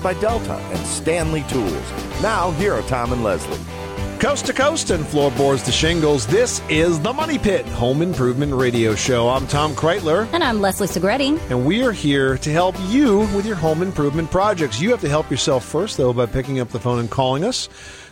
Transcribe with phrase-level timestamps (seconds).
[0.00, 1.92] you by Delta and Stanley Tools.
[2.22, 3.58] Now, here are Tom and Leslie.
[4.18, 8.94] Coast to coast and floorboards to shingles, this is the Money Pit Home Improvement Radio
[8.94, 9.30] Show.
[9.30, 11.40] I'm Tom Kraeutler, And I'm Leslie Segrete.
[11.50, 14.78] and we are here to help you with your home improvement projects.
[14.78, 17.70] You have to help yourself first, though, by picking up the phone and calling us.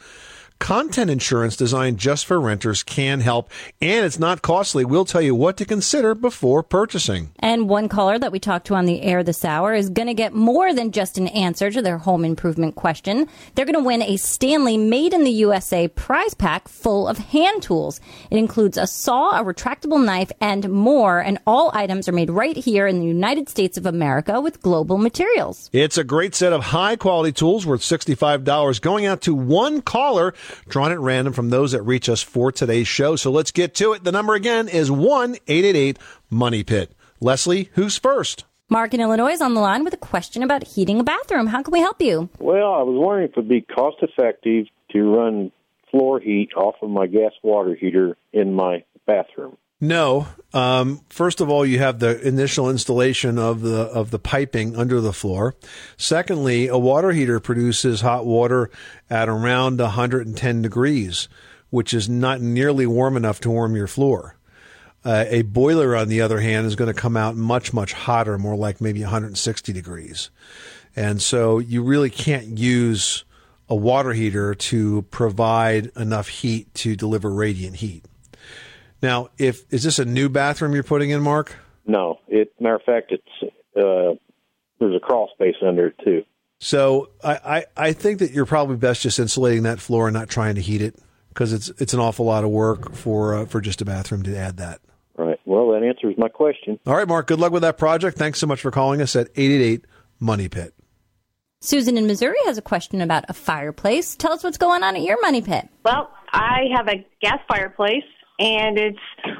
[0.59, 3.51] Content insurance designed just for renters can help,
[3.81, 4.85] and it's not costly.
[4.85, 7.31] We'll tell you what to consider before purchasing.
[7.39, 10.13] And one caller that we talked to on the air this hour is going to
[10.13, 13.27] get more than just an answer to their home improvement question.
[13.53, 17.61] They're going to win a Stanley Made in the USA prize pack full of hand
[17.61, 17.99] tools.
[18.31, 21.19] It includes a saw, a retractable knife, and more.
[21.19, 24.97] And all items are made right here in the United States of America with global
[24.97, 25.69] materials.
[25.73, 30.33] It's a great set of high quality tools worth $65 going out to one caller
[30.67, 33.16] drawn at random from those that reach us for today's show.
[33.16, 34.03] So let's get to it.
[34.03, 35.97] The number again is 1 888
[36.29, 36.91] Money Pit.
[37.19, 38.45] Leslie, who's first?
[38.69, 41.47] Mark in Illinois is on the line with a question about heating a bathroom.
[41.47, 42.29] How can we help you?
[42.39, 45.51] Well, I was wondering if it'd be cost effective to run
[45.91, 49.57] floor heat off of my gas water heater in my bathroom.
[49.81, 50.28] No.
[50.53, 55.02] Um, first of all, you have the initial installation of the of the piping under
[55.02, 55.56] the floor.
[55.97, 58.69] Secondly, a water heater produces hot water
[59.09, 61.28] at around 110 degrees,
[61.72, 64.38] which is not nearly warm enough to warm your floor.
[65.03, 68.38] Uh, a boiler, on the other hand, is going to come out much much hotter,
[68.38, 70.30] more like maybe 160 degrees,
[70.96, 73.25] and so you really can't use
[73.68, 78.06] a water heater to provide enough heat to deliver radiant heat.
[79.05, 81.55] Now, if is this a new bathroom you're putting in, Mark?
[81.85, 84.16] No, it matter of fact, it's uh,
[84.79, 86.23] there's a crawl space under it too.
[86.57, 90.27] So I, I, I think that you're probably best just insulating that floor and not
[90.27, 90.95] trying to heat it
[91.29, 94.35] because it's it's an awful lot of work for uh, for just a bathroom to
[94.35, 94.81] add that.
[95.15, 95.39] Right.
[95.45, 96.79] Well, that answers my question.
[96.88, 97.27] All right, Mark.
[97.27, 98.17] Good luck with that project.
[98.17, 99.85] Thanks so much for calling us at 888
[100.19, 100.73] Money Pit.
[101.61, 104.15] Susan in Missouri has a question about a fireplace.
[104.15, 105.68] Tell us what's going on at your money pit.
[105.83, 108.03] Well, I have a gas fireplace,
[108.39, 108.99] and it's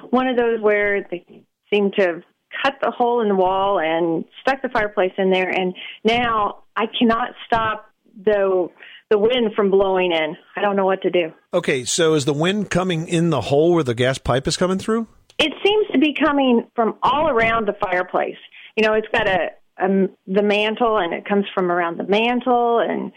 [0.10, 1.26] one of those where they
[1.72, 2.24] seem to have
[2.64, 6.86] cut the hole in the wall and stuck the fireplace in there, and now I
[6.98, 7.90] cannot stop
[8.24, 8.70] the
[9.12, 10.36] the wind from blowing in.
[10.56, 11.32] I don't know what to do.
[11.54, 14.80] Okay, so is the wind coming in the hole where the gas pipe is coming
[14.80, 15.08] through?
[15.38, 18.38] It seems to be coming from all around the fireplace.
[18.76, 22.80] You know, it's got a um, the mantle, and it comes from around the mantle,
[22.80, 23.12] and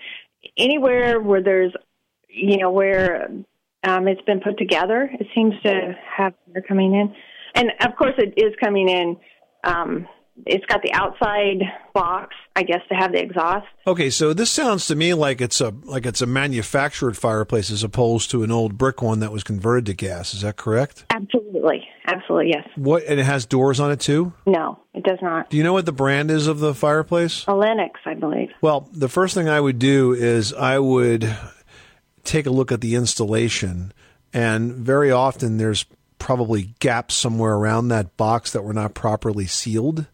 [0.56, 1.72] anywhere where there's,
[2.28, 3.30] you know, where
[3.84, 7.14] um, it's been put together, it seems to have air coming in,
[7.54, 9.16] and of course, it is coming in
[9.64, 10.06] um,
[10.46, 11.62] it's got the outside
[11.94, 13.66] box, I guess, to have the exhaust.
[13.86, 17.82] Okay, so this sounds to me like it's a like it's a manufactured fireplace as
[17.82, 20.34] opposed to an old brick one that was converted to gas.
[20.34, 21.06] Is that correct?
[21.10, 22.68] Absolutely, absolutely, yes.
[22.76, 24.32] What and it has doors on it too?
[24.46, 25.50] No, it does not.
[25.50, 27.44] Do you know what the brand is of the fireplace?
[27.48, 28.50] A Lennox, I believe.
[28.60, 31.24] Well, the first thing I would do is I would
[32.28, 33.92] take a look at the installation,
[34.32, 35.84] and very often there's
[36.18, 40.06] probably gaps somewhere around that box that were not properly sealed.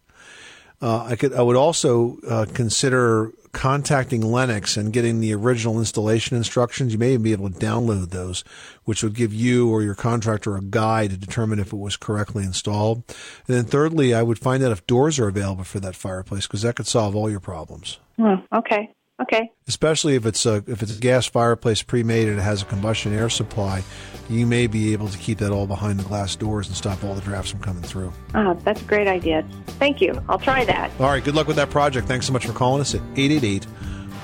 [0.81, 1.33] Uh, I could.
[1.33, 6.91] I would also uh, consider contacting Lennox and getting the original installation instructions.
[6.91, 8.43] You may even be able to download those,
[8.83, 12.43] which would give you or your contractor a guide to determine if it was correctly
[12.43, 13.03] installed.
[13.47, 16.63] And then thirdly, I would find out if doors are available for that fireplace because
[16.63, 17.97] that could solve all your problems.
[18.17, 19.51] Hmm, okay, okay.
[19.67, 23.13] Especially if it's a if it's a gas fireplace pre-made and it has a combustion
[23.13, 23.83] air supply,
[24.29, 27.13] you may be able to keep that all behind the glass doors and stop all
[27.13, 28.11] the drafts from coming through.
[28.33, 29.45] Oh, that's a great idea.
[29.79, 30.21] Thank you.
[30.29, 30.91] I'll try that.
[30.99, 32.07] All right, good luck with that project.
[32.07, 33.67] Thanks so much for calling us at 888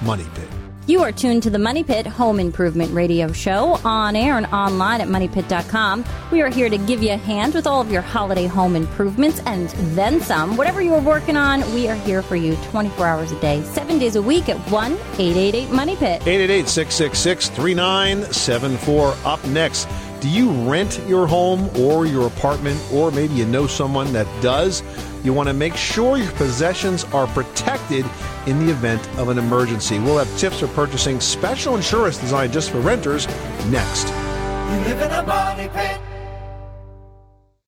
[0.02, 0.50] Money Pit.
[0.88, 5.00] You are tuned to the Money Pit Home Improvement Radio Show on air and online
[5.00, 6.04] at moneypit.com.
[6.32, 9.42] We are here to give you a hand with all of your holiday home improvements
[9.46, 10.58] and then some.
[10.58, 14.00] Whatever you are working on, we are here for you 24 hours a day, seven
[14.00, 16.24] days a week at 1 888 Money Pit.
[16.24, 19.16] 888 666 3974.
[19.24, 19.88] Up next,
[20.20, 24.82] do you rent your home or your apartment, or maybe you know someone that does?
[25.24, 28.06] You want to make sure your possessions are protected
[28.48, 30.00] in the event of an emergency.
[30.00, 33.28] We'll have tips for purchasing special insurance designed just for renters
[33.70, 34.08] next.
[34.08, 36.00] You live in a money pit.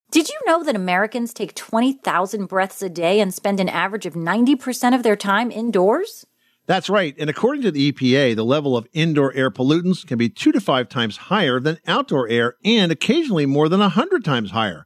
[0.09, 4.13] Did you know that Americans take 20,000 breaths a day and spend an average of
[4.13, 6.25] 90% of their time indoors?
[6.65, 7.13] That's right.
[7.19, 10.61] And according to the EPA, the level of indoor air pollutants can be two to
[10.61, 14.85] five times higher than outdoor air and occasionally more than a hundred times higher.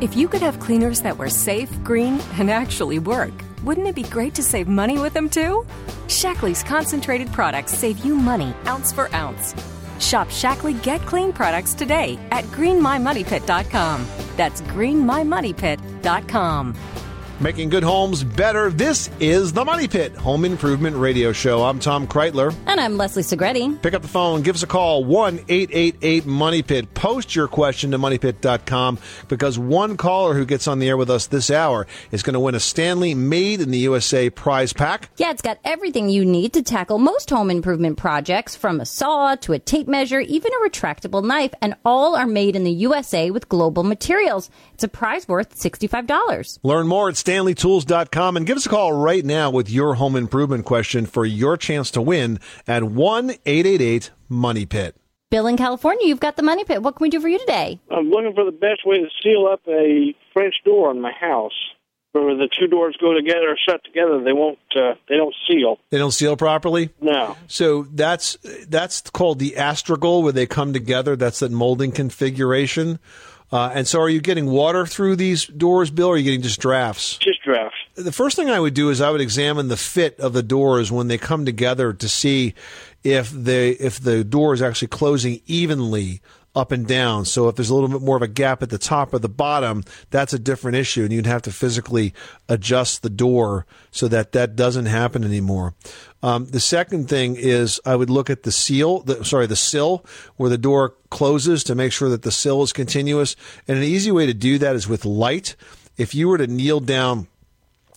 [0.00, 3.32] If you could have cleaners that were safe, green, and actually work,
[3.64, 5.66] wouldn't it be great to save money with them too?
[6.06, 9.56] Shaklee's concentrated products save you money ounce for ounce.
[9.98, 14.06] Shop Shackley Get Clean products today at greenmymoneypit.com.
[14.36, 16.74] That's greenmymoneypit.com.
[17.40, 18.68] Making good homes better.
[18.68, 21.62] This is the Money Pit Home Improvement Radio Show.
[21.62, 22.52] I'm Tom Kraeutler.
[22.66, 23.80] And I'm Leslie Segrete.
[23.80, 26.94] Pick up the phone, give us a call, 1 888 Money Pit.
[26.94, 31.28] Post your question to moneypit.com because one caller who gets on the air with us
[31.28, 35.08] this hour is going to win a Stanley Made in the USA prize pack.
[35.16, 39.36] Yeah, it's got everything you need to tackle most home improvement projects from a saw
[39.36, 43.30] to a tape measure, even a retractable knife, and all are made in the USA
[43.30, 44.50] with global materials.
[44.74, 46.58] It's a prize worth $65.
[46.64, 50.64] Learn more at stanleytools.com and give us a call right now with your home improvement
[50.64, 54.96] question for your chance to win at 1 888 Money Pit.
[55.30, 56.82] Bill in California, you've got the money pit.
[56.82, 57.78] What can we do for you today?
[57.90, 61.52] I'm looking for the best way to seal up a French door in my house.
[62.12, 64.58] Where the two doors go together or shut together, they won't.
[64.74, 65.78] Uh, they don't seal.
[65.90, 66.88] They don't seal properly?
[67.02, 67.36] No.
[67.46, 71.14] So that's that's called the astragal where they come together.
[71.14, 72.98] That's that molding configuration.
[73.50, 76.42] Uh, and so, are you getting water through these doors, Bill, or are you getting
[76.42, 77.16] just drafts?
[77.16, 77.76] Just drafts.
[77.94, 80.92] The first thing I would do is I would examine the fit of the doors
[80.92, 82.54] when they come together to see
[83.02, 86.20] if they if the door is actually closing evenly
[86.58, 87.24] up and down.
[87.24, 89.28] So if there's a little bit more of a gap at the top or the
[89.28, 92.12] bottom, that's a different issue, and you'd have to physically
[92.48, 95.74] adjust the door so that that doesn't happen anymore.
[96.22, 100.04] Um, the second thing is I would look at the seal, the, sorry, the sill
[100.36, 103.36] where the door closes to make sure that the sill is continuous.
[103.68, 105.54] And an easy way to do that is with light.
[105.96, 107.28] If you were to kneel down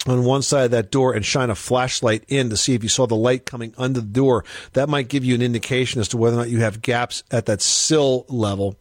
[0.08, 2.90] on one side of that door and shine a flashlight in to see if you
[2.90, 4.44] saw the light coming under the door.
[4.74, 7.46] That might give you an indication as to whether or not you have gaps at
[7.46, 8.76] that sill level.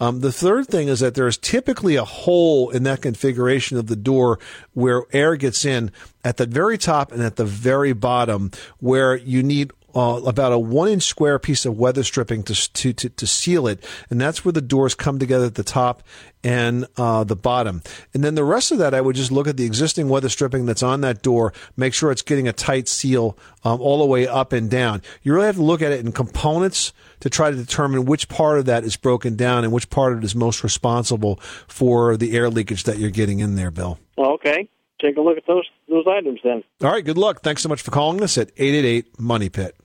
[0.00, 3.86] Um, the third thing is that there is typically a hole in that configuration of
[3.86, 4.38] the door
[4.72, 5.90] where air gets in
[6.24, 10.58] at the very top and at the very bottom where you need uh, about a
[10.58, 13.84] one inch square piece of weather stripping to, to, to, to, seal it.
[14.10, 16.02] And that's where the doors come together at the top
[16.44, 17.82] and uh, the bottom.
[18.14, 20.66] And then the rest of that, I would just look at the existing weather stripping
[20.66, 24.26] that's on that door, make sure it's getting a tight seal um, all the way
[24.26, 25.02] up and down.
[25.22, 28.58] You really have to look at it in components to try to determine which part
[28.58, 31.36] of that is broken down and which part of it is most responsible
[31.68, 33.98] for the air leakage that you're getting in there, Bill.
[34.18, 34.68] Okay.
[35.00, 36.62] Take a look at those those items then.
[36.80, 37.42] All right, good luck.
[37.42, 39.76] Thanks so much for calling us at 888 Money Pit.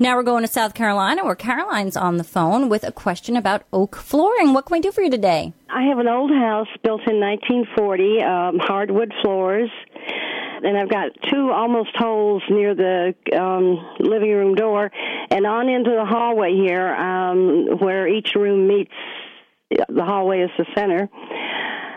[0.00, 3.64] Now we're going to South Carolina where Caroline's on the phone with a question about
[3.72, 4.52] oak flooring.
[4.52, 5.52] What can we do for you today?
[5.68, 9.68] I have an old house built in 1940, um, hardwood floors,
[10.62, 14.88] and I've got two almost holes near the um, living room door
[15.32, 18.94] and on into the hallway here um, where each room meets.
[19.70, 21.08] The hallway is the center.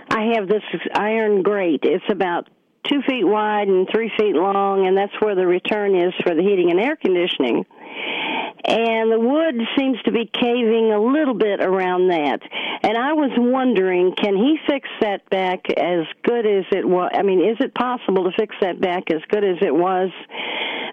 [0.10, 0.64] I have this
[0.96, 1.82] iron grate.
[1.84, 2.50] It's about
[2.90, 6.42] two feet wide and three feet long, and that's where the return is for the
[6.42, 7.64] heating and air conditioning
[8.64, 12.40] and the wood seems to be caving a little bit around that.
[12.84, 17.12] And I was wondering, can he fix that back as good as it was?
[17.14, 20.10] I mean, is it possible to fix that back as good as it was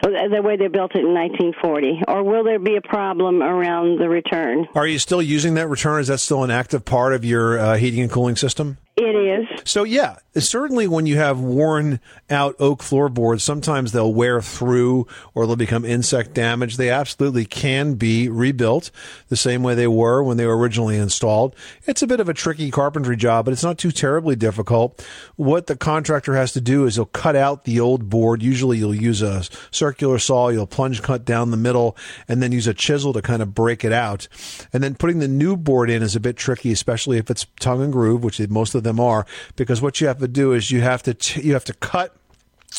[0.02, 4.08] the way they built it in 1940, or will there be a problem around the
[4.08, 4.66] return?
[4.74, 6.00] Are you still using that return?
[6.00, 8.78] Is that still an active part of your uh, heating and cooling system?
[9.00, 9.60] It is.
[9.64, 15.46] So yeah, certainly when you have worn out oak floorboards, sometimes they'll wear through or
[15.46, 16.78] they'll become insect damaged.
[16.78, 18.90] They absolutely can be rebuilt
[19.28, 21.54] the same way they were when they were originally installed.
[21.86, 25.06] It's a bit of a tricky carpentry job, but it's not too terribly difficult.
[25.36, 28.42] What the contractor has to do is he'll cut out the old board.
[28.42, 32.66] Usually you'll use a circular saw, you'll plunge cut down the middle and then use
[32.66, 34.26] a chisel to kind of break it out.
[34.72, 37.80] And then putting the new board in is a bit tricky, especially if it's tongue
[37.80, 39.26] and groove, which most of them them are
[39.56, 42.18] because what you have to do is you have to t- you have to cut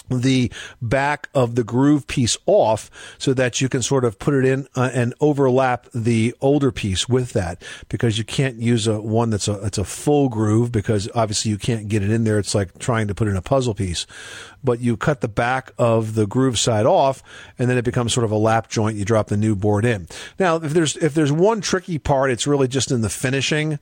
[0.10, 0.52] the
[0.82, 4.68] back of the groove piece off so that you can sort of put it in
[4.76, 9.48] uh, and overlap the older piece with that because you can't use a one that's
[9.48, 12.40] a it's a full groove because obviously you can't get it in there.
[12.40, 14.06] It's like trying to put in a puzzle piece.
[14.64, 17.24] But you cut the back of the groove side off
[17.58, 18.98] and then it becomes sort of a lap joint.
[18.98, 20.08] You drop the new board in.
[20.38, 23.80] Now if there's if there's one tricky part it's really just in the finishing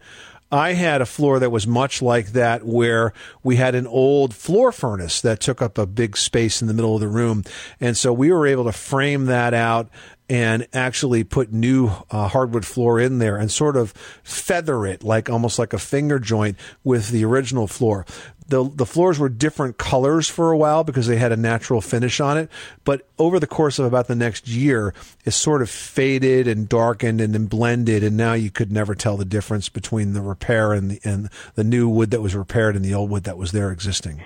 [0.51, 3.13] I had a floor that was much like that, where
[3.43, 6.95] we had an old floor furnace that took up a big space in the middle
[6.95, 7.43] of the room.
[7.81, 9.89] And so we were able to frame that out
[10.29, 13.91] and actually put new uh, hardwood floor in there and sort of
[14.23, 18.05] feather it like almost like a finger joint with the original floor.
[18.49, 22.21] The, the floors were different colors for a while because they had a natural finish
[22.21, 22.49] on it.
[22.85, 24.93] But over the course of about the next year,
[25.25, 28.03] it sort of faded and darkened and then blended.
[28.03, 31.65] And now you could never tell the difference between the repair and the, and the
[31.65, 34.23] new wood that was repaired and the old wood that was there existing.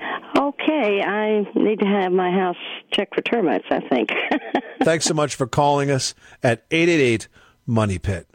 [1.55, 2.57] Need to have my house
[2.91, 4.11] checked for termites, I think.
[4.83, 7.27] Thanks so much for calling us at 888
[7.65, 8.27] Money Pit.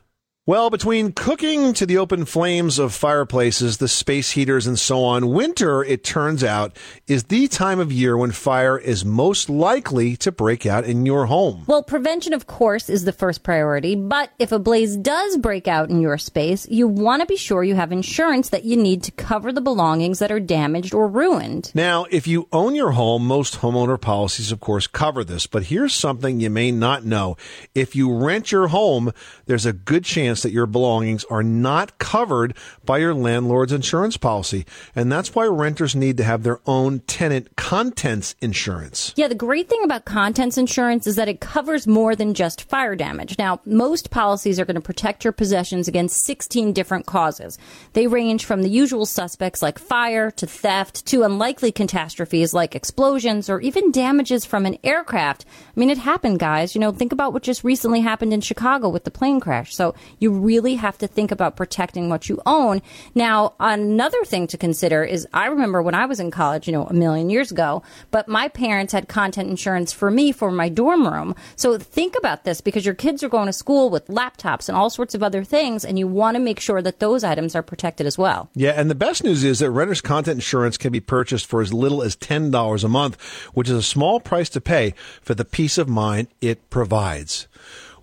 [0.49, 5.31] Well, between cooking to the open flames of fireplaces, the space heaters, and so on,
[5.31, 6.77] winter, it turns out,
[7.09, 11.27] is the time of year when fire is most likely to break out in your
[11.27, 11.65] home.
[11.67, 15.91] Well, prevention, of course, is the first priority, but if a blaze does break out
[15.91, 19.11] in your space, you want to be sure you have insurance that you need to
[19.11, 21.73] cover the belongings that are damaged or ruined.
[21.75, 25.93] Now, if you own your home, most homeowner policies, of course, cover this, but here's
[25.93, 27.37] something you may not know.
[27.75, 29.11] If you rent your home,
[29.47, 34.67] there's a good chance that your belongings are not covered by your landlord's insurance policy.
[34.95, 39.13] And that's why renters need to have their own tenant contents insurance.
[39.17, 42.97] Yeah, the great thing about contents insurance is that it covers more than just fire
[42.97, 43.39] damage.
[43.39, 47.59] Now, most policies are going to protect your possessions against 16 different causes.
[47.93, 53.49] They range from the usual suspects like fire to theft to unlikely catastrophes like explosions
[53.49, 55.45] or even damages from an aircraft.
[55.77, 56.75] I mean, it happened, guys.
[56.75, 59.75] You know, think about what just recently happened in Chicago with the plane crash.
[59.75, 62.83] So you really have to think about protecting what you own.
[63.15, 66.85] Now, another thing to consider is I remember when I was in college, you know,
[66.85, 71.07] a million years ago, but my parents had content insurance for me for my dorm
[71.07, 71.35] room.
[71.57, 74.91] So think about this because your kids are going to school with laptops and all
[74.91, 78.07] sorts of other things, and you want to make sure that those items are protected
[78.07, 78.49] as well.
[78.55, 81.73] Yeah, and the best news is that renter's content insurance can be purchased for as
[81.73, 83.21] little as $10 a month,
[83.55, 87.49] which is a small price to pay for the peace of mind it provides.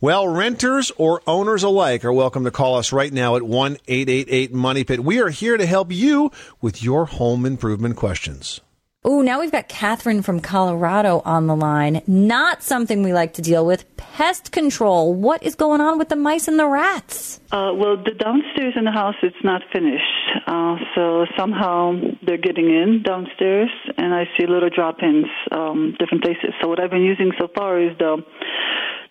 [0.03, 4.53] Well, renters or owners alike are welcome to call us right now at 1 888
[4.53, 5.01] Money Pit.
[5.01, 6.29] We are here to help you
[6.59, 8.59] with your home improvement questions.
[9.05, 12.01] Oh, now we've got Catherine from Colorado on the line.
[12.07, 13.85] Not something we like to deal with.
[13.97, 15.13] Pest control.
[15.13, 17.39] What is going on with the mice and the rats?
[17.51, 20.03] Uh, well, the downstairs in the house it's not finished,
[20.47, 21.93] uh, so somehow
[22.25, 26.53] they're getting in downstairs, and I see little drop-ins, um, different places.
[26.61, 28.23] So what I've been using so far is the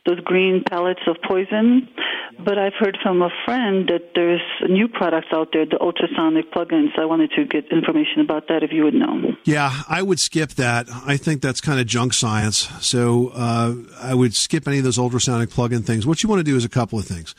[0.05, 1.89] those green pellets of poison.
[2.45, 6.99] But I've heard from a friend that there's new products out there, the ultrasonic plugins.
[6.99, 9.33] I wanted to get information about that if you would know.
[9.45, 10.89] Yeah, I would skip that.
[11.07, 12.69] I think that's kind of junk science.
[12.81, 16.07] So uh, I would skip any of those ultrasonic plug-in things.
[16.07, 17.35] What you want to do is a couple of things.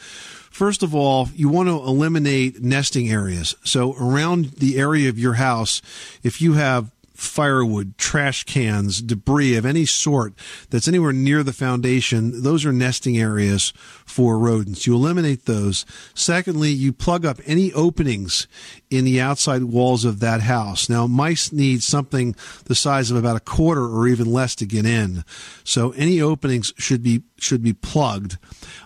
[0.49, 3.55] First of all, you want to eliminate nesting areas.
[3.63, 5.81] So around the area of your house,
[6.23, 6.91] if you have
[7.23, 10.33] firewood, trash cans, debris of any sort
[10.69, 13.73] that's anywhere near the foundation, those are nesting areas
[14.05, 14.85] for rodents.
[14.85, 15.85] You eliminate those.
[16.13, 18.47] Secondly, you plug up any openings
[18.93, 20.87] in the outside walls of that house.
[20.87, 24.85] Now, mice need something the size of about a quarter or even less to get
[24.85, 25.23] in.
[25.63, 28.37] So any openings should be should be plugged.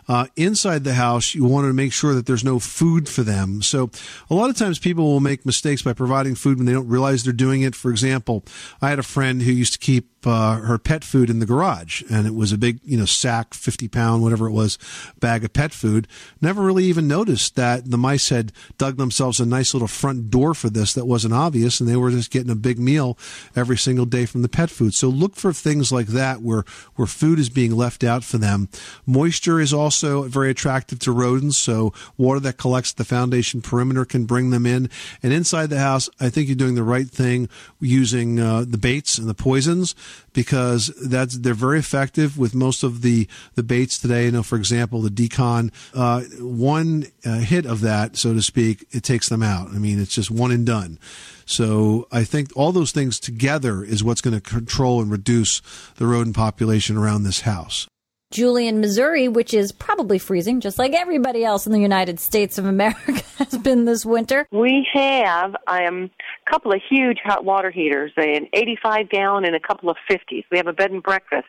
[0.07, 3.61] Uh, inside the house, you want to make sure that there's no food for them.
[3.61, 3.91] So
[4.29, 7.23] a lot of times people will make mistakes by providing food when they don't realize
[7.23, 7.75] they're doing it.
[7.75, 8.43] For example,
[8.81, 12.03] I had a friend who used to keep uh, her pet food in the garage,
[12.09, 14.77] and it was a big, you know, sack, fifty pound, whatever it was,
[15.19, 16.07] bag of pet food.
[16.41, 20.53] Never really even noticed that the mice had dug themselves a nice little front door
[20.53, 23.17] for this that wasn't obvious, and they were just getting a big meal
[23.55, 24.93] every single day from the pet food.
[24.93, 26.63] So look for things like that where
[26.95, 28.69] where food is being left out for them.
[29.05, 34.25] Moisture is also very attractive to rodents, so water that collects the foundation perimeter can
[34.25, 34.89] bring them in.
[35.23, 39.17] And inside the house, I think you're doing the right thing using uh, the baits
[39.17, 39.95] and the poisons
[40.33, 44.25] because that's they're very effective with most of the the baits today.
[44.25, 48.85] You know, for example, the d-CON, uh, one uh, hit of that, so to speak,
[48.91, 49.69] it takes them out.
[49.69, 50.99] I mean, it's just one and done.
[51.45, 55.61] So I think all those things together is what's going to control and reduce
[55.95, 57.87] the rodent population around this house.
[58.29, 62.57] Julie in Missouri, which is probably freezing, just like everybody else in the United States
[62.57, 64.47] of America has been this winter.
[64.51, 66.09] We have um,
[66.45, 70.43] a couple of huge hot water heaters, an 85 gallon and a couple of 50s.
[70.51, 71.47] We have a bed and breakfast,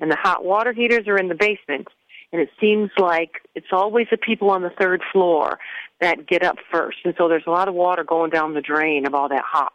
[0.00, 1.88] and the hot water heaters are in the basement.
[2.32, 5.58] And it seems like it's always the people on the third floor
[6.00, 6.98] that get up first.
[7.04, 9.72] And so there's a lot of water going down the drain of all that hot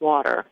[0.00, 0.44] water.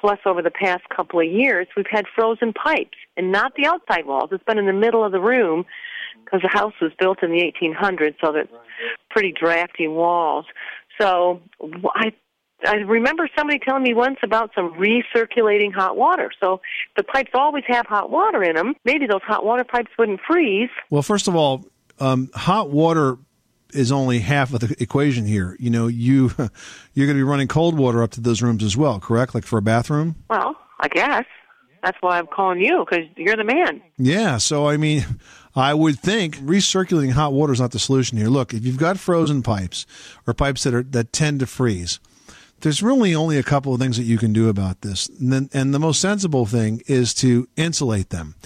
[0.00, 4.06] Plus, over the past couple of years, we've had frozen pipes, and not the outside
[4.06, 4.30] walls.
[4.32, 5.64] It's been in the middle of the room
[6.24, 8.48] because the house was built in the 1800s, so that
[9.10, 10.46] pretty drafty walls.
[11.00, 11.40] So
[11.94, 12.12] I
[12.64, 16.30] I remember somebody telling me once about some recirculating hot water.
[16.40, 16.60] So
[16.96, 20.70] the pipes always have hot water in them, maybe those hot water pipes wouldn't freeze.
[20.90, 21.64] Well, first of all,
[21.98, 23.18] um, hot water
[23.72, 25.56] is only half of the equation here.
[25.58, 26.30] You know, you
[26.94, 29.34] you're going to be running cold water up to those rooms as well, correct?
[29.34, 30.16] Like for a bathroom.
[30.30, 31.24] Well, I guess
[31.82, 33.82] that's why I'm calling you because you're the man.
[33.98, 34.38] Yeah.
[34.38, 35.04] So I mean,
[35.54, 38.28] I would think recirculating hot water is not the solution here.
[38.28, 39.86] Look, if you've got frozen pipes
[40.26, 42.00] or pipes that are that tend to freeze,
[42.62, 45.08] there's really only a couple of things that you can do about this.
[45.08, 48.36] And, then, and the most sensible thing is to insulate them.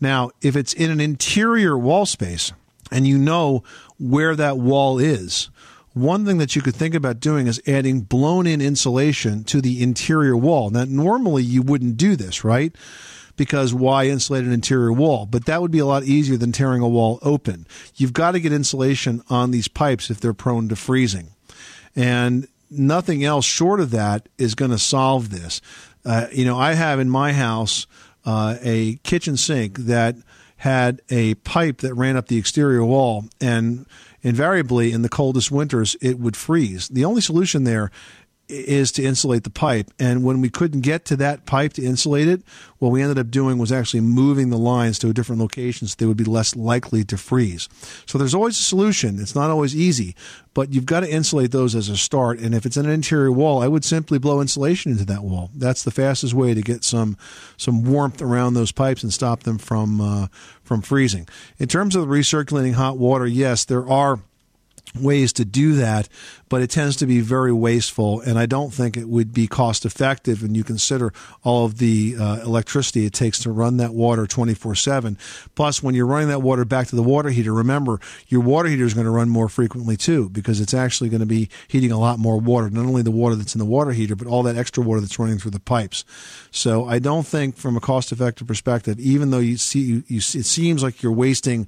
[0.00, 2.52] Now, if it's in an interior wall space
[2.90, 3.62] and you know
[3.98, 5.50] where that wall is,
[5.94, 9.82] one thing that you could think about doing is adding blown in insulation to the
[9.82, 10.70] interior wall.
[10.70, 12.74] Now, normally you wouldn't do this, right?
[13.36, 15.24] Because why insulate an interior wall?
[15.24, 17.66] But that would be a lot easier than tearing a wall open.
[17.94, 21.30] You've got to get insulation on these pipes if they're prone to freezing.
[21.96, 25.60] And nothing else short of that is going to solve this.
[26.04, 27.86] Uh, you know, I have in my house
[28.24, 30.16] uh, a kitchen sink that
[30.56, 33.86] had a pipe that ran up the exterior wall, and
[34.24, 36.88] invariably in the coldest winters it would freeze.
[36.88, 37.92] The only solution there
[38.48, 39.90] is to insulate the pipe.
[39.98, 42.42] And when we couldn't get to that pipe to insulate it,
[42.78, 45.94] what we ended up doing was actually moving the lines to a different location so
[45.98, 47.68] they would be less likely to freeze.
[48.06, 49.18] So there's always a solution.
[49.18, 50.14] It's not always easy,
[50.52, 52.38] but you've got to insulate those as a start.
[52.38, 55.50] And if it's an interior wall, I would simply blow insulation into that wall.
[55.54, 57.16] That's the fastest way to get some
[57.56, 60.26] some warmth around those pipes and stop them from uh,
[60.62, 61.26] from freezing.
[61.58, 64.20] In terms of recirculating hot water, yes, there are
[65.00, 66.08] ways to do that,
[66.48, 69.84] but it tends to be very wasteful, and I don't think it would be cost
[69.84, 74.26] effective when you consider all of the uh, electricity it takes to run that water
[74.26, 75.18] 24 7.
[75.54, 78.84] Plus, when you're running that water back to the water heater, remember your water heater
[78.84, 81.98] is going to run more frequently too, because it's actually going to be heating a
[81.98, 84.56] lot more water, not only the water that's in the water heater, but all that
[84.56, 86.04] extra water that's running through the pipes.
[86.50, 90.18] So I don't think, from a cost effective perspective, even though you see, you, you,
[90.18, 91.66] it seems like you're wasting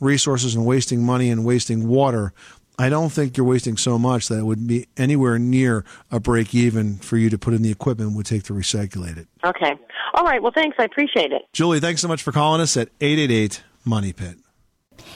[0.00, 2.32] resources and wasting money and wasting water,
[2.78, 6.54] I don't think you're wasting so much that it would be anywhere near a break
[6.54, 9.26] even for you to put in the equipment it would take to recirculate it.
[9.44, 9.72] Okay.
[10.14, 10.40] All right.
[10.40, 10.76] Well, thanks.
[10.78, 11.42] I appreciate it.
[11.52, 14.36] Julie, thanks so much for calling us at 888 Money Pit.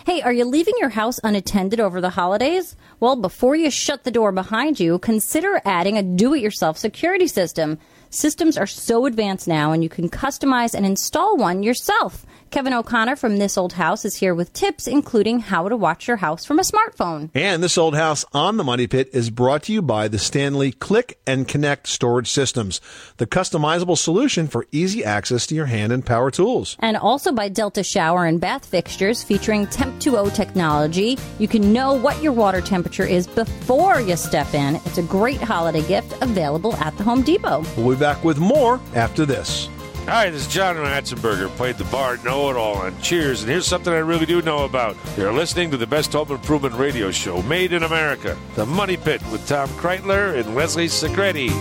[0.05, 2.75] Hey, are you leaving your house unattended over the holidays?
[2.98, 7.29] Well, before you shut the door behind you, consider adding a do it yourself security
[7.29, 7.79] system.
[8.11, 12.27] Systems are so advanced now, and you can customize and install one yourself.
[12.53, 16.19] Kevin O'Connor from This Old House is here with tips, including how to watch your
[16.19, 17.31] house from a smartphone.
[17.35, 20.71] And this old house on the Money Pit is brought to you by the Stanley
[20.71, 22.83] Click and Connect storage systems,
[23.17, 26.77] the customizable solution for easy access to your hand and power tools.
[26.81, 31.17] And also by Delta Shower and Bath Fixtures featuring Temp 2O technology.
[31.38, 34.77] You can know what your water temperature is before you step in.
[34.85, 37.65] It's a great holiday gift available at the Home Depot.
[37.79, 39.71] We'll be back with more after this.
[40.07, 43.67] Hi, this is John Ratzenberger, played the Bard Know It All on Cheers, and here's
[43.67, 44.97] something I really do know about.
[45.17, 49.23] You're listening to the best home improvement radio show made in America, The Money Pit
[49.31, 51.53] with Tom Kraeutler and Leslie Segrete.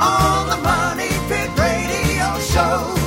[0.00, 3.01] On the Money Pit Radio Show.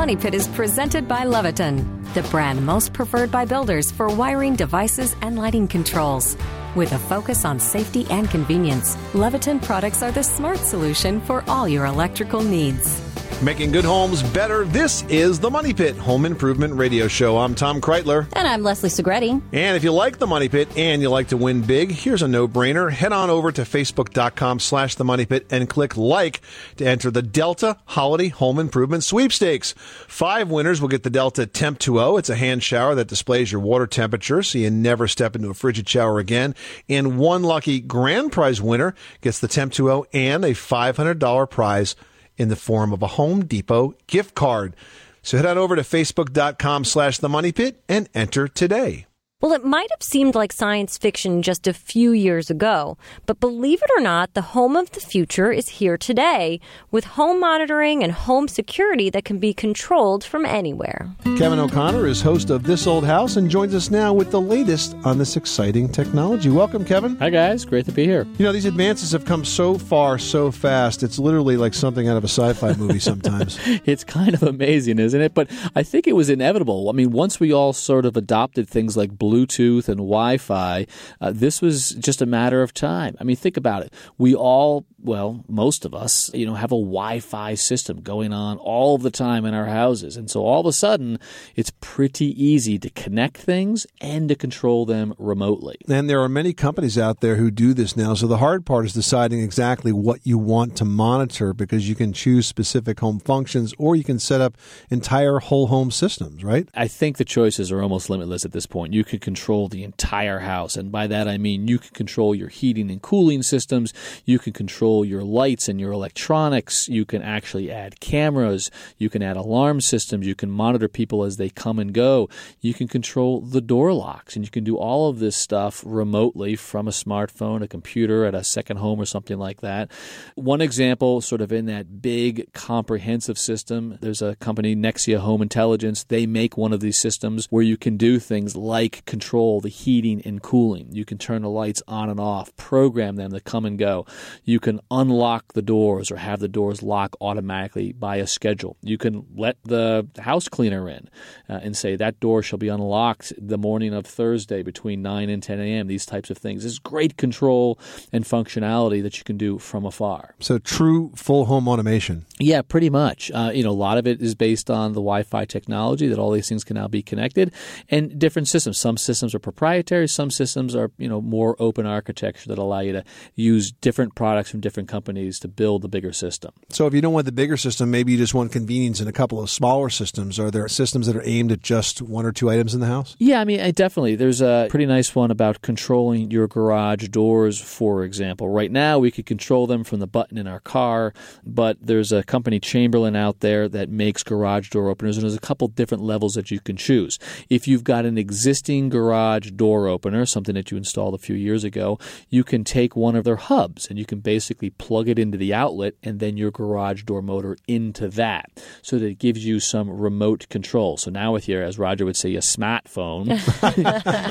[0.00, 1.84] Money Pit is presented by Leviton,
[2.14, 6.38] the brand most preferred by builders for wiring devices and lighting controls.
[6.74, 11.68] With a focus on safety and convenience, Leviton products are the smart solution for all
[11.68, 13.09] your electrical needs.
[13.42, 14.66] Making good homes better.
[14.66, 17.38] This is the Money Pit Home Improvement Radio Show.
[17.38, 18.28] I'm Tom Kraeutler.
[18.34, 19.40] And I'm Leslie Segrete.
[19.54, 22.28] And if you like the Money Pit and you like to win big, here's a
[22.28, 22.92] no-brainer.
[22.92, 26.42] Head on over to facebook.com slash the Money Pit and click like
[26.76, 29.72] to enter the Delta Holiday Home Improvement Sweepstakes.
[30.06, 32.18] Five winners will get the Delta Temp 2.0.
[32.18, 35.54] It's a hand shower that displays your water temperature so you never step into a
[35.54, 36.54] frigid shower again.
[36.90, 41.96] And one lucky grand prize winner gets the Temp 2.0 and a $500 prize
[42.40, 44.74] in the form of a Home Depot gift card.
[45.22, 49.06] So head on over to facebook.com slash the money pit and enter today.
[49.42, 53.80] Well, it might have seemed like science fiction just a few years ago, but believe
[53.80, 58.12] it or not, the home of the future is here today with home monitoring and
[58.12, 61.08] home security that can be controlled from anywhere.
[61.38, 64.94] Kevin O'Connor is host of This Old House and joins us now with the latest
[65.04, 66.50] on this exciting technology.
[66.50, 67.16] Welcome, Kevin.
[67.16, 67.64] Hi, guys.
[67.64, 68.26] Great to be here.
[68.36, 71.02] You know, these advances have come so far so fast.
[71.02, 73.58] It's literally like something out of a sci fi movie sometimes.
[73.86, 75.32] it's kind of amazing, isn't it?
[75.32, 76.90] But I think it was inevitable.
[76.90, 80.86] I mean, once we all sort of adopted things like Bluetooth Bluetooth and Wi Fi,
[81.20, 83.16] uh, this was just a matter of time.
[83.20, 83.92] I mean, think about it.
[84.18, 88.58] We all, well, most of us, you know, have a Wi Fi system going on
[88.58, 90.16] all the time in our houses.
[90.16, 91.18] And so all of a sudden,
[91.56, 95.76] it's pretty easy to connect things and to control them remotely.
[95.88, 98.14] And there are many companies out there who do this now.
[98.14, 102.12] So the hard part is deciding exactly what you want to monitor because you can
[102.12, 104.56] choose specific home functions or you can set up
[104.90, 106.68] entire whole home systems, right?
[106.74, 108.92] I think the choices are almost limitless at this point.
[108.92, 110.76] You could control the entire house.
[110.76, 113.94] And by that, I mean you can control your heating and cooling systems.
[114.24, 116.88] You can control your lights and your electronics.
[116.88, 118.70] You can actually add cameras.
[118.98, 120.26] You can add alarm systems.
[120.26, 122.28] You can monitor people as they come and go.
[122.60, 124.36] You can control the door locks.
[124.36, 128.34] And you can do all of this stuff remotely from a smartphone, a computer, at
[128.34, 129.90] a second home or something like that.
[130.34, 136.04] One example, sort of in that big comprehensive system, there's a company, Nexia Home Intelligence.
[136.04, 140.22] They make one of these systems where you can do things like control the heating
[140.24, 140.88] and cooling.
[140.92, 144.06] You can turn the lights on and off, program them to come and go.
[144.44, 148.76] You can unlock the doors or have the doors lock automatically by a schedule.
[148.82, 151.08] You can let the house cleaner in
[151.48, 155.42] uh, and say that door shall be unlocked the morning of Thursday between 9 and
[155.42, 155.86] 10 a.m.
[155.86, 156.62] These types of things.
[156.62, 157.78] This is great control
[158.12, 160.34] and functionality that you can do from afar.
[160.40, 162.26] So true full home automation.
[162.38, 163.30] Yeah, pretty much.
[163.32, 166.30] Uh, you know, a lot of it is based on the Wi-Fi technology that all
[166.30, 167.52] these things can now be connected,
[167.88, 168.78] and different systems.
[168.78, 170.08] Some systems are proprietary.
[170.08, 174.50] Some systems are you know more open architecture that allow you to use different products
[174.50, 176.52] from different companies to build the bigger system.
[176.70, 179.12] So if you don't want the bigger system, maybe you just want convenience in a
[179.12, 180.38] couple of smaller systems.
[180.38, 183.16] Are there systems that are aimed at just one or two items in the house?
[183.18, 184.16] Yeah, I mean, I definitely.
[184.16, 188.48] There's a pretty nice one about controlling your garage doors, for example.
[188.48, 191.12] Right now, we could control them from the button in our car,
[191.44, 195.40] but there's a company, Chamberlain, out there that makes garage door openers, and there's a
[195.40, 197.18] couple different levels that you can choose.
[197.48, 201.64] If you've got an existing garage door opener, something that you installed a few years
[201.64, 205.38] ago, you can take one of their hubs and you can basically plug it into
[205.38, 208.50] the outlet and then your garage door motor into that
[208.82, 210.98] so that it gives you some remote control.
[210.98, 213.28] So now with your, as Roger would say, a smartphone,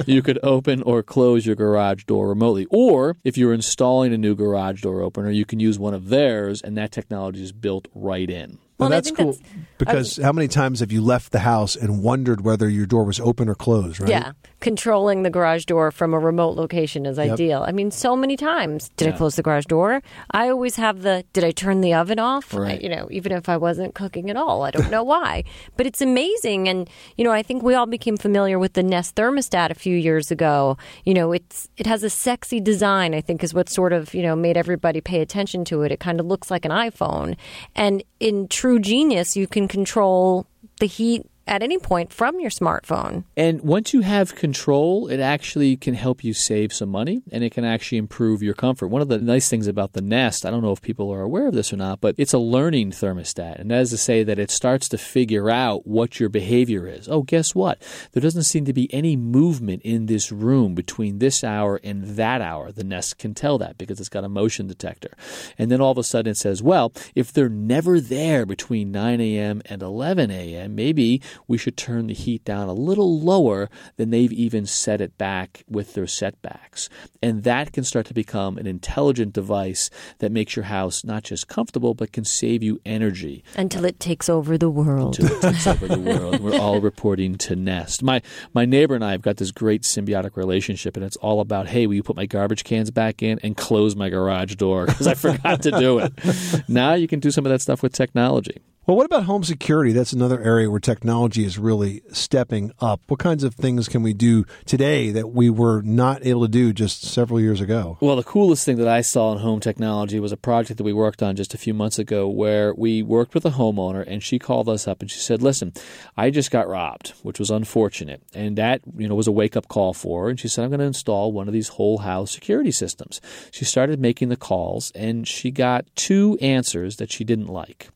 [0.08, 2.68] you could open or close your garage door remotely.
[2.70, 6.62] Or if you're installing a new garage door opener, you can use one of theirs
[6.62, 8.60] and that technology is built right in.
[8.78, 12.02] Well, Well, that's cool that's- because how many times have you left the house and
[12.02, 14.10] wondered whether your door was open or closed, right?
[14.10, 17.32] Yeah, controlling the garage door from a remote location is Yep.
[17.34, 17.64] ideal.
[17.68, 18.90] I mean, so many times.
[18.98, 20.02] Did I close the garage door?
[20.32, 21.24] I always have the.
[21.34, 22.54] Did I turn the oven off?
[22.54, 22.80] Right.
[22.80, 25.44] I- you know, even if I wasn't cooking at all, I don't know why.
[25.78, 29.16] But it's amazing, and you know, I think we all became familiar with the Nest
[29.16, 30.78] thermostat a few years ago.
[31.06, 33.14] You know, it's it has a sexy design.
[33.16, 35.92] I think is what sort of you know made everybody pay attention to it.
[35.92, 37.36] It kind of looks like an iPhone,
[37.76, 40.46] and in true genius, you can control
[40.80, 43.24] the heat at any point from your smartphone.
[43.36, 47.52] And once you have control, it actually can help you save some money and it
[47.52, 48.88] can actually improve your comfort.
[48.88, 51.48] One of the nice things about the Nest, I don't know if people are aware
[51.48, 53.60] of this or not, but it's a learning thermostat.
[53.60, 57.10] And that is to say that it starts to figure out what your behavior is.
[57.10, 57.82] Oh, guess what?
[58.12, 62.42] There doesn't seem to be any movement in this room between this hour and that
[62.42, 62.72] hour.
[62.72, 65.18] The Nest can tell that because it's got a motion detector.
[65.58, 69.20] And then all of a sudden it says, well, if they're never there between 9
[69.20, 69.64] a.m.
[69.66, 74.32] and 11 a.m., maybe we should turn the heat down a little lower than they've
[74.32, 76.90] even set it back with their setbacks.
[77.22, 81.48] And that can start to become an intelligent device that makes your house not just
[81.48, 85.20] comfortable, but can save you energy until it takes over the world.
[85.20, 86.40] until it takes over the world.
[86.40, 88.04] We're all reporting to Nest.
[88.04, 88.22] My
[88.54, 91.88] my neighbor and I have got this great symbiotic relationship, and it's all about, hey,
[91.88, 95.14] will you put my garbage cans back in and close my garage door because I
[95.14, 96.14] forgot to do it.
[96.68, 98.58] Now you can do some of that stuff with technology.
[98.90, 99.92] Well, what about home security?
[99.92, 103.02] That's another area where technology is really stepping up.
[103.08, 106.74] What kinds of things can we do today that we were not able to do
[106.74, 108.00] just several years ago?
[108.02, 110.92] Well, the coolest thing that I saw in home technology was a project that we
[110.92, 114.40] worked on just a few months ago where we worked with a homeowner and she
[114.40, 115.72] called us up and she said, Listen,
[116.18, 118.24] I just got robbed, which was unfortunate.
[118.34, 120.30] And that, you know, was a wake up call for her.
[120.32, 123.22] And she said, I'm going to install one of these whole house security systems.
[123.52, 127.90] She started making the calls and she got two answers that she didn't like.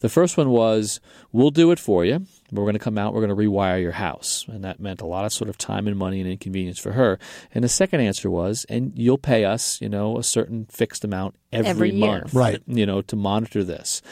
[0.00, 1.00] The first one was,
[1.32, 2.26] We'll do it for you.
[2.50, 4.44] We're going to come out, we're going to rewire your house.
[4.48, 7.18] And that meant a lot of sort of time and money and inconvenience for her.
[7.54, 11.36] And the second answer was, and you'll pay us, you know, a certain fixed amount
[11.52, 12.06] every, Every year.
[12.20, 12.34] month.
[12.34, 12.60] Right.
[12.66, 14.02] You know, to monitor this.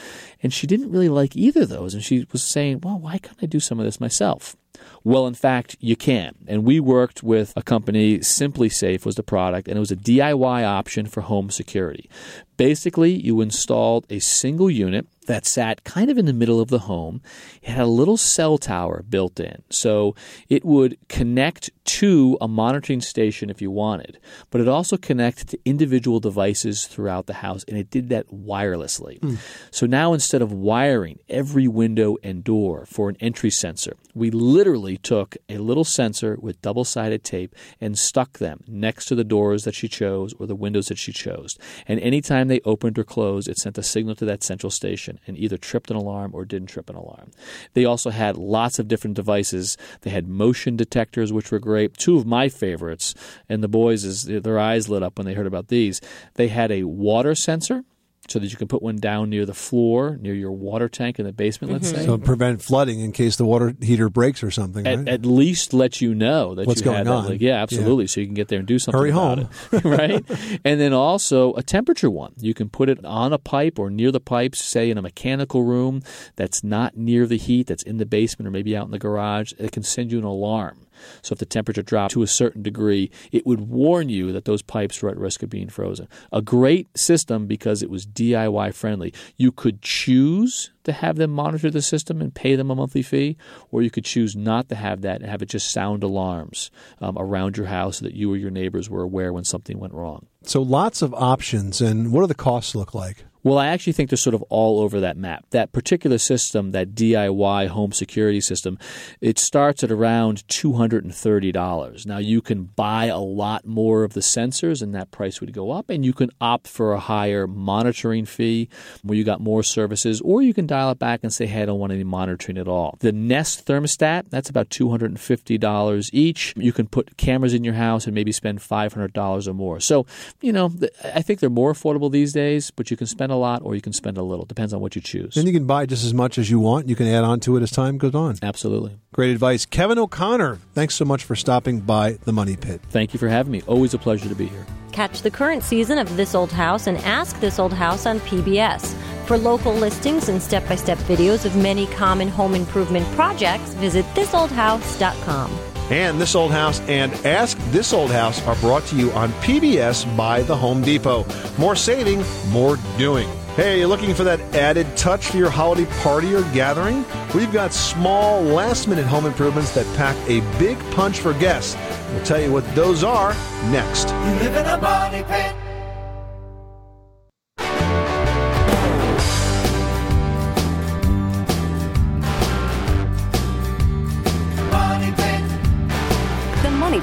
[0.41, 1.95] And she didn't really like either of those.
[1.95, 4.57] And she was saying, well, why can't I do some of this myself?
[5.03, 6.37] Well, in fact, you can.
[6.47, 10.65] And we worked with a company, SimpliSafe was the product, and it was a DIY
[10.65, 12.09] option for home security.
[12.57, 16.81] Basically, you installed a single unit that sat kind of in the middle of the
[16.81, 17.21] home.
[17.63, 19.63] It had a little cell tower built in.
[19.71, 20.17] So
[20.49, 24.19] it would connect to a monitoring station if you wanted,
[24.51, 29.19] but it also connected to individual devices throughout the house, and it did that wirelessly.
[29.21, 29.37] Hmm.
[29.71, 34.97] So now instead of wiring every window and door for an entry sensor, we literally
[34.97, 39.65] took a little sensor with double sided tape and stuck them next to the doors
[39.65, 41.57] that she chose or the windows that she chose.
[41.87, 45.37] And anytime they opened or closed, it sent a signal to that central station and
[45.37, 47.31] either tripped an alarm or didn't trip an alarm.
[47.75, 49.77] They also had lots of different devices.
[50.03, 51.97] They had motion detectors, which were great.
[51.97, 53.15] Two of my favorites,
[53.49, 56.01] and the boys, is their eyes lit up when they heard about these.
[56.35, 57.85] They had a water sensor.
[58.29, 61.25] So that you can put one down near the floor, near your water tank in
[61.25, 62.01] the basement, let's mm-hmm.
[62.01, 62.05] say.
[62.05, 64.87] So prevent flooding in case the water heater breaks or something.
[64.87, 65.09] At, right?
[65.09, 67.13] at least let you know that What's you going had that.
[67.13, 67.25] on.
[67.27, 67.63] Like, yeah, Yeah.
[67.63, 68.07] absolutely.
[68.07, 69.01] So you can get there and do something.
[69.01, 69.49] Hurry about home.
[69.73, 70.61] it, right?
[70.63, 72.35] and then also a temperature one.
[72.39, 75.63] You can put it on a pipe or near the pipes, say in a mechanical
[75.63, 76.03] room
[76.37, 79.53] that's not near the heat, that's in the basement or maybe out in the garage.
[79.59, 80.87] It can send you an alarm.
[81.23, 84.63] So if the temperature dropped to a certain degree, it would warn you that those
[84.63, 86.09] pipes were at risk of being frozen.
[86.33, 89.13] A great system because it was DIY friendly.
[89.37, 93.37] You could choose to have them monitor the system and pay them a monthly fee,
[93.71, 97.17] or you could choose not to have that and have it just sound alarms um,
[97.19, 100.27] around your house so that you or your neighbors were aware when something went wrong.
[100.45, 101.81] so lots of options.
[101.81, 103.25] And what do the costs look like?
[103.43, 105.47] Well, I actually think they're sort of all over that map.
[105.51, 108.79] That particular system, that DIY home security system,
[109.21, 112.07] it starts at around $230.
[112.07, 115.71] Now, you can buy a lot more of the sensors, and that price would go
[115.71, 118.69] up, and you can opt for a higher monitoring fee
[119.03, 121.67] where you got more services, or you can dial it back and say, hey, I
[121.67, 122.97] don't want any monitoring at all.
[123.01, 126.55] The Nest thermostat, that's about $250 each.
[126.57, 129.81] You can put cameras in your house and maybe spend $500 or more.
[129.81, 130.07] So,
[130.41, 130.73] you know,
[131.05, 133.81] I think they're more affordable these days, but you can spend a lot or you
[133.81, 134.45] can spend a little.
[134.45, 135.35] Depends on what you choose.
[135.35, 136.89] Then you can buy just as much as you want.
[136.89, 138.37] You can add on to it as time goes on.
[138.43, 138.99] Absolutely.
[139.13, 139.67] Great advice.
[139.67, 142.81] Kevin O'Connor, thanks so much for stopping by the Money Pit.
[142.91, 143.63] Thank you for having me.
[143.67, 144.67] Always a pleasure to be here.
[144.93, 148.95] Catch the current season of This Old House and Ask This Old House on PBS.
[149.27, 154.05] For local listings and step by step videos of many common home improvement projects, visit
[154.15, 155.68] thisoldhouse.com.
[155.91, 160.05] And This Old House and Ask This Old House are brought to you on PBS
[160.17, 161.27] by the Home Depot.
[161.57, 163.29] More saving, more doing.
[163.57, 167.05] Hey, you're looking for that added touch for your holiday party or gathering?
[167.35, 171.77] We've got small, last minute home improvements that pack a big punch for guests.
[172.13, 173.35] We'll tell you what those are
[173.71, 174.09] next.
[174.09, 175.68] You live in a money pit.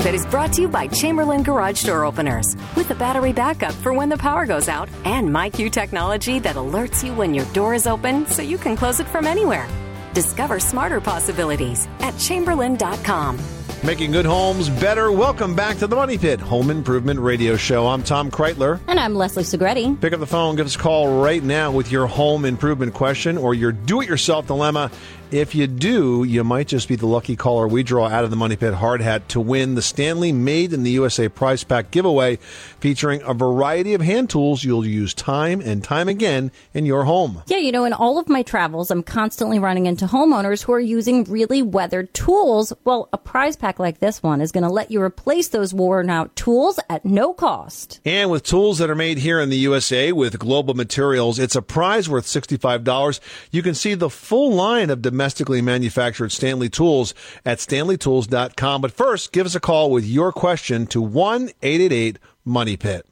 [0.06, 3.34] The Money Pit is brought to you by Chamberlain Garage Door Openers with a battery
[3.34, 7.46] backup for when the power goes out and MyQ technology that alerts you when your
[7.54, 9.68] door is open so you can close it from anywhere.
[10.14, 13.40] Discover smarter possibilities at chamberlain.com.
[13.84, 15.12] Making good homes better.
[15.12, 17.88] Welcome back to the Money Pit Home Improvement Radio Show.
[17.88, 18.80] I'm Tom Kraeutler.
[18.88, 20.00] And I'm Leslie Segrete.
[20.02, 23.38] Pick up the phone, give us a call right now with your home improvement question
[23.38, 24.90] or your do it yourself dilemma.
[25.32, 28.36] If you do, you might just be the lucky caller we draw out of the
[28.36, 32.36] Money Pit hard hat to win the Stanley Made in the USA Prize Pack giveaway
[32.80, 37.42] featuring a variety of hand tools you'll use time and time again in your home.
[37.48, 40.80] Yeah, you know, in all of my travels, I'm constantly running into homeowners who are
[40.80, 42.72] using really weathered tools.
[42.84, 46.12] Well, a prize pack like this one is going to let you replace those worn
[46.12, 48.00] out tools at no cost.
[48.06, 51.64] And with tools that are made here in the USA with global materials, it's a
[51.64, 53.20] prize worth $65.
[53.50, 57.14] You can see the full line of domestically manufactured Stanley tools
[57.46, 58.82] at stanleytools.com.
[58.82, 63.06] But first, give us a call with your question to 1 888 Money Pit.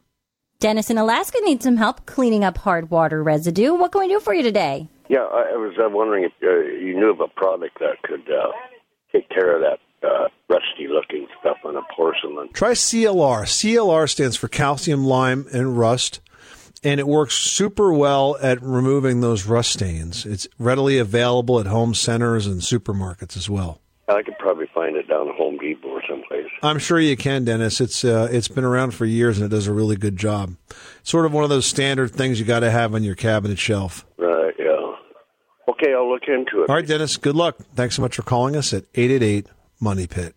[0.60, 3.74] Dennis in Alaska needs some help cleaning up hard water residue.
[3.74, 4.90] What can we do for you today?
[5.08, 8.30] Yeah, I I was uh, wondering if uh, you knew of a product that could
[8.30, 8.52] uh,
[9.12, 12.50] take care of that uh, rusty-looking stuff on a porcelain.
[12.52, 13.44] Try CLR.
[13.44, 16.20] CLR stands for calcium, lime, and rust.
[16.84, 20.26] And it works super well at removing those rust stains.
[20.26, 23.80] It's readily available at home centers and supermarkets as well.
[24.10, 26.48] I could probably find it down at Home Depot or someplace.
[26.62, 27.80] I'm sure you can, Dennis.
[27.80, 30.56] It's uh, it's been around for years and it does a really good job.
[31.04, 34.06] Sort of one of those standard things you got to have on your cabinet shelf.
[34.18, 34.96] Right, yeah.
[35.70, 36.70] Okay, I'll look into it.
[36.70, 37.16] All right, Dennis.
[37.16, 37.58] Good luck.
[37.76, 39.48] Thanks so much for calling us at 888
[39.80, 40.36] Money Pit.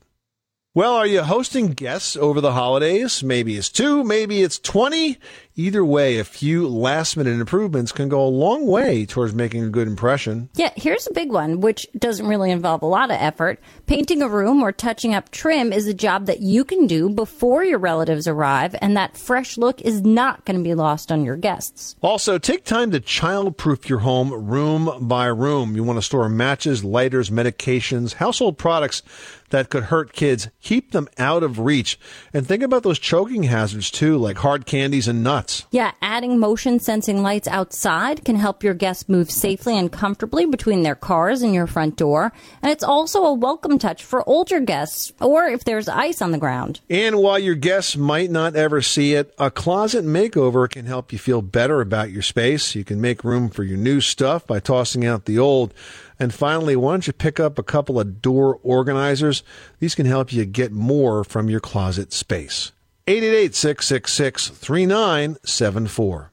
[0.77, 3.25] Well, are you hosting guests over the holidays?
[3.25, 5.17] Maybe it's two, maybe it's 20.
[5.59, 9.71] Either way, a few last minute improvements can go a long way towards making a
[9.71, 10.51] good impression.
[10.55, 13.59] Yeah, here's a big one, which doesn't really involve a lot of effort.
[13.87, 17.65] Painting a room or touching up trim is a job that you can do before
[17.65, 21.37] your relatives arrive, and that fresh look is not going to be lost on your
[21.37, 21.97] guests.
[22.03, 25.75] Also, take time to child-proof your home room by room.
[25.75, 29.03] You want to store matches, lighters, medications, household products
[29.51, 30.49] that could hurt kids.
[30.61, 31.99] Keep them out of reach.
[32.33, 35.67] And think about those choking hazards too, like hard candies and nuts.
[35.71, 40.83] Yeah, adding motion sensing lights outside can help your guests move safely and comfortably between
[40.83, 42.33] their cars and your front door.
[42.63, 46.39] And it's also a welcome touch for older guests or if there's ice on the
[46.39, 46.81] ground.
[46.89, 51.19] And while your guests might not ever see it, a closet makeover can help you
[51.19, 52.75] feel better about your space.
[52.75, 55.75] You can make room for your new stuff by tossing out the old.
[56.19, 59.43] And finally, why don't you pick up a couple of door organizers?
[59.81, 62.73] These can help you get more from your closet space.
[63.07, 66.33] 888 666 3974.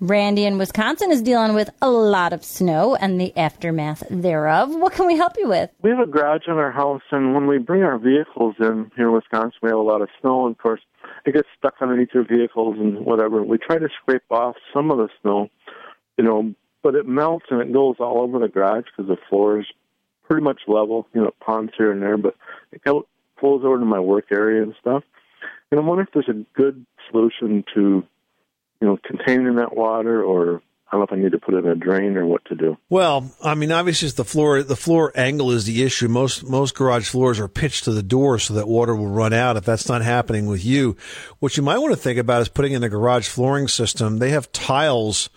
[0.00, 4.72] Randy in Wisconsin is dealing with a lot of snow and the aftermath thereof.
[4.72, 5.70] What can we help you with?
[5.82, 9.08] We have a garage in our house, and when we bring our vehicles in here
[9.08, 10.80] in Wisconsin, we have a lot of snow, and of course,
[11.26, 13.42] it gets stuck underneath your vehicles and whatever.
[13.42, 15.48] We try to scrape off some of the snow,
[16.16, 19.60] you know, but it melts and it goes all over the garage because the floor
[19.60, 19.66] is
[20.24, 22.34] pretty much level, you know, ponds here and there, but
[22.72, 25.02] it flows over to my work area and stuff.
[25.70, 28.04] And I'm wondering if there's a good solution to,
[28.80, 31.66] you know, containing that water or I don't know if I need to put it
[31.66, 32.78] in a drain or what to do.
[32.88, 36.08] Well, I mean, obviously, it's the floor the floor angle is the issue.
[36.08, 39.58] Most most garage floors are pitched to the door so that water will run out.
[39.58, 40.96] If that's not happening with you,
[41.40, 44.18] what you might want to think about is putting in a garage flooring system.
[44.18, 45.28] They have tiles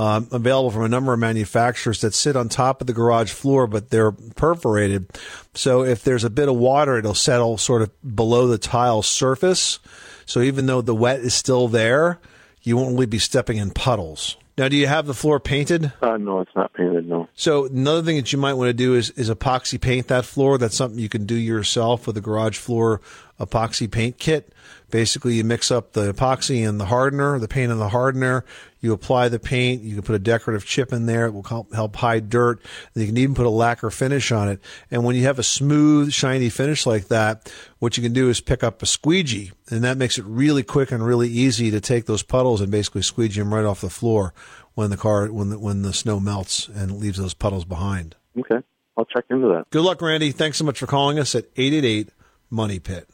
[0.00, 3.66] um, available from a number of manufacturers that sit on top of the garage floor,
[3.66, 5.10] but they're perforated.
[5.52, 9.78] So if there's a bit of water, it'll settle sort of below the tile surface.
[10.24, 12.18] So even though the wet is still there,
[12.62, 14.38] you won't really be stepping in puddles.
[14.56, 15.92] Now, do you have the floor painted?
[16.00, 17.28] Uh, no, it's not painted, no.
[17.34, 20.56] So another thing that you might want to do is, is epoxy paint that floor.
[20.56, 23.02] That's something you can do yourself with a garage floor
[23.38, 24.52] epoxy paint kit.
[24.90, 28.44] Basically, you mix up the epoxy and the hardener, the paint and the hardener.
[28.80, 29.82] You apply the paint.
[29.82, 31.26] You can put a decorative chip in there.
[31.26, 32.60] It will help, hide dirt.
[32.94, 34.60] And you can even put a lacquer finish on it.
[34.90, 38.40] And when you have a smooth, shiny finish like that, what you can do is
[38.40, 42.06] pick up a squeegee, and that makes it really quick and really easy to take
[42.06, 44.32] those puddles and basically squeegee them right off the floor
[44.74, 48.16] when the car when the, when the snow melts and leaves those puddles behind.
[48.38, 48.64] Okay.
[48.96, 49.70] I'll check into that.
[49.70, 50.30] Good luck, Randy.
[50.30, 52.10] Thanks so much for calling us at 888
[52.50, 53.08] Money Pit.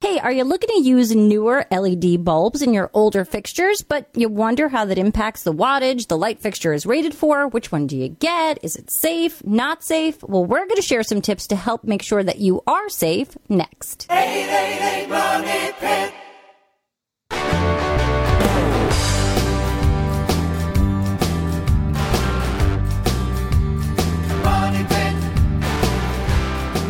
[0.00, 4.28] Hey, are you looking to use newer LED bulbs in your older fixtures, but you
[4.28, 7.48] wonder how that impacts the wattage the light fixture is rated for?
[7.48, 8.58] Which one do you get?
[8.62, 9.42] Is it safe?
[9.46, 10.22] Not safe?
[10.22, 13.36] Well, we're going to share some tips to help make sure that you are safe
[13.48, 14.06] next.
[14.10, 16.14] 888 Money Pit.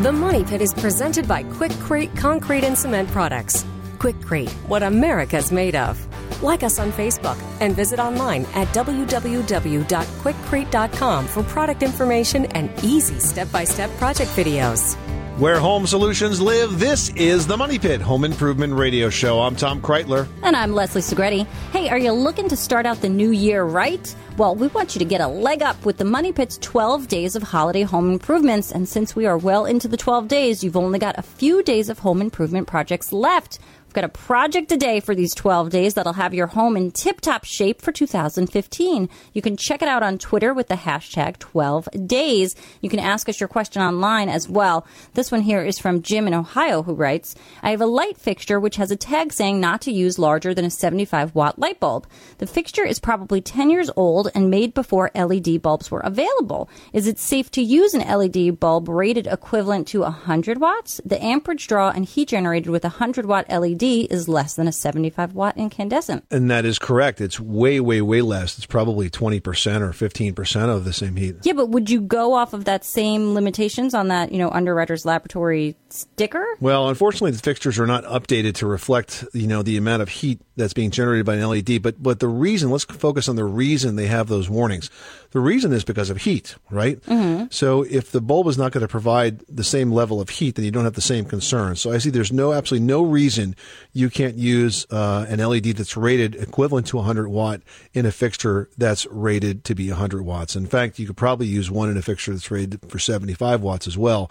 [0.05, 3.65] The Money Pit is presented by Quick Quikrete Concrete and Cement Products.
[3.99, 5.97] Quick Quikrete, what America's made of.
[6.43, 13.51] Like us on Facebook and visit online at www.quikrete.com for product information and easy step
[13.51, 14.95] by step project videos.
[15.39, 19.41] Where home solutions live, this is the Money Pit Home Improvement Radio Show.
[19.41, 20.29] I'm Tom Kraeutler.
[20.45, 21.45] And I'm Leslie Segrete.
[21.73, 24.15] Hey, are you looking to start out the new year right?
[24.37, 27.35] Well, we want you to get a leg up with the Money Pit's 12 days
[27.35, 28.71] of holiday home improvements.
[28.71, 31.89] And since we are well into the 12 days, you've only got a few days
[31.89, 33.59] of home improvement projects left.
[33.95, 37.21] Got a project a day for these 12 days that'll have your home in tip
[37.21, 39.09] top shape for 2015.
[39.33, 42.57] You can check it out on Twitter with the hashtag 12 days.
[42.81, 44.85] You can ask us your question online as well.
[45.13, 48.59] This one here is from Jim in Ohio who writes, I have a light fixture
[48.59, 52.09] which has a tag saying not to use larger than a 75 watt light bulb.
[52.39, 56.69] The fixture is probably 10 years old and made before LED bulbs were available.
[56.93, 61.01] Is it safe to use an LED bulb rated equivalent to 100 watts?
[61.05, 64.73] The amperage draw and heat generated with a 100 watt LED is less than a
[64.73, 66.25] 75 watt incandescent.
[66.31, 67.21] And that is correct.
[67.21, 68.57] It's way, way, way less.
[68.57, 69.41] It's probably 20%
[69.81, 71.37] or 15% of the same heat.
[71.43, 75.05] Yeah, but would you go off of that same limitations on that, you know, Underwriters
[75.05, 76.47] Laboratory sticker?
[76.61, 80.41] Well, unfortunately, the fixtures are not updated to reflect, you know, the amount of heat
[80.57, 81.83] that's being generated by an LED.
[81.83, 84.91] But but the reason, let's focus on the reason they have those warnings.
[85.35, 87.01] The reason is because of heat, right?
[87.03, 87.47] Mm-hmm.
[87.51, 90.65] So if the bulb is not going to provide the same level of heat, then
[90.65, 91.75] you don't have the same concern.
[91.75, 93.57] So I see there's no absolutely no reason
[93.93, 97.63] you can't use uh, an LED that's rated equivalent to 100 watt
[97.93, 100.55] in a fixture that's rated to be 100 watts.
[100.55, 103.89] In fact, you could probably use one in a fixture that's rated for 75 watts
[103.89, 104.31] as well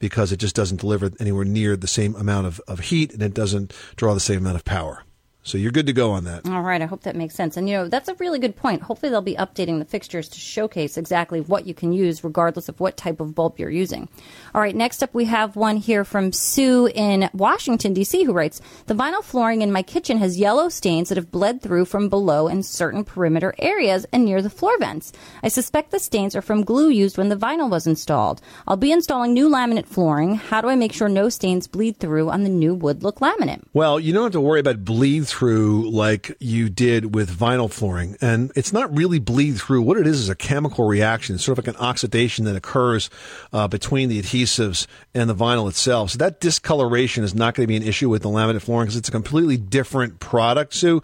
[0.00, 3.34] because it just doesn't deliver anywhere near the same amount of, of heat and it
[3.34, 5.04] doesn't draw the same amount of power.
[5.42, 6.46] So you're good to go on that.
[6.46, 7.56] All right, I hope that makes sense.
[7.56, 8.82] And you know, that's a really good point.
[8.82, 12.78] Hopefully they'll be updating the fixtures to showcase exactly what you can use regardless of
[12.78, 14.08] what type of bulb you're using.
[14.54, 18.60] All right, next up we have one here from Sue in Washington DC who writes,
[18.86, 22.46] "The vinyl flooring in my kitchen has yellow stains that have bled through from below
[22.46, 25.10] in certain perimeter areas and near the floor vents.
[25.42, 28.42] I suspect the stains are from glue used when the vinyl was installed.
[28.68, 30.34] I'll be installing new laminate flooring.
[30.34, 33.62] How do I make sure no stains bleed through on the new wood look laminate?"
[33.72, 38.16] Well, you don't have to worry about bleed through like you did with vinyl flooring.
[38.20, 39.82] And it's not really bleed through.
[39.82, 41.36] What it is is a chemical reaction.
[41.36, 43.10] It's sort of like an oxidation that occurs
[43.52, 46.10] uh, between the adhesives and the vinyl itself.
[46.10, 48.96] So that discoloration is not going to be an issue with the laminate flooring because
[48.96, 51.02] it's a completely different product, So,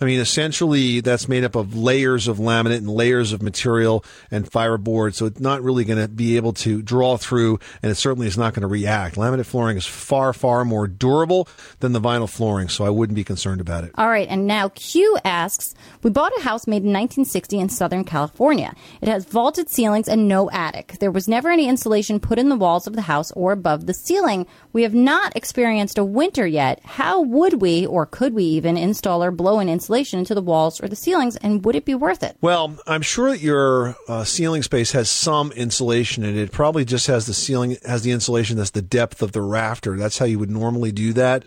[0.00, 4.50] I mean, essentially, that's made up of layers of laminate and layers of material and
[4.50, 5.14] fiberboard.
[5.14, 8.38] So it's not really going to be able to draw through, and it certainly is
[8.38, 9.16] not going to react.
[9.16, 11.48] Laminate flooring is far, far more durable
[11.80, 12.68] than the vinyl flooring.
[12.68, 13.90] So I wouldn't be concerned about it.
[13.96, 18.04] All right, and now Q asks We bought a house made in 1960 in Southern
[18.04, 18.74] California.
[19.00, 20.96] It has vaulted ceilings and no attic.
[21.00, 23.94] There was never any insulation put in the walls of the house or above the
[23.94, 24.46] ceiling.
[24.72, 26.80] We have not experienced a winter yet.
[26.84, 30.82] How would we, or could we even, install or blow in insulation into the walls
[30.82, 32.36] or the ceilings, and would it be worth it?
[32.40, 36.42] Well, I'm sure that your uh, ceiling space has some insulation in it.
[36.42, 39.96] It probably just has the ceiling has the insulation that's the depth of the rafter.
[39.96, 41.44] That's how you would normally do that.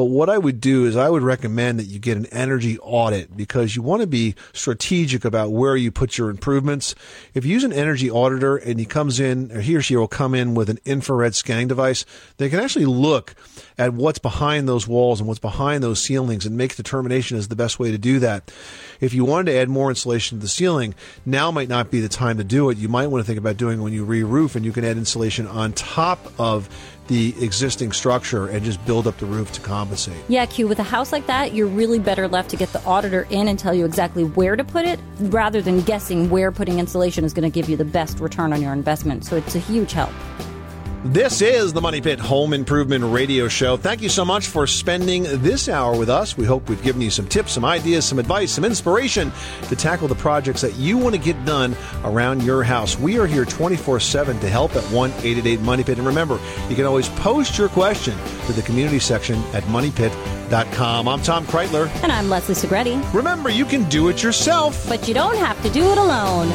[0.00, 3.36] But what I would do is I would recommend that you get an energy audit
[3.36, 6.94] because you want to be strategic about where you put your improvements.
[7.34, 10.08] If you use an energy auditor and he comes in, or he or she will
[10.08, 12.06] come in with an infrared scanning device,
[12.38, 13.34] they can actually look
[13.76, 17.56] at what's behind those walls and what's behind those ceilings and make determination is the
[17.56, 18.50] best way to do that.
[19.00, 20.94] If you wanted to add more insulation to the ceiling,
[21.26, 22.78] now might not be the time to do it.
[22.78, 24.96] You might want to think about doing it when you re-roof and you can add
[24.96, 26.70] insulation on top of
[27.10, 30.16] the existing structure and just build up the roof to compensate.
[30.28, 33.26] Yeah, Q, with a house like that, you're really better left to get the auditor
[33.30, 37.24] in and tell you exactly where to put it rather than guessing where putting insulation
[37.24, 39.24] is going to give you the best return on your investment.
[39.24, 40.12] So it's a huge help.
[41.02, 43.78] This is the Money Pit Home Improvement Radio Show.
[43.78, 46.36] Thank you so much for spending this hour with us.
[46.36, 49.32] We hope we've given you some tips, some ideas, some advice, some inspiration
[49.68, 51.74] to tackle the projects that you want to get done
[52.04, 52.98] around your house.
[52.98, 55.96] We are here 24 7 to help at 1 888 Money Pit.
[55.96, 56.38] And remember,
[56.68, 61.08] you can always post your question to the community section at moneypit.com.
[61.08, 61.88] I'm Tom Kraeutler.
[62.02, 63.14] And I'm Leslie Segrete.
[63.14, 66.52] Remember, you can do it yourself, but you don't have to do it alone.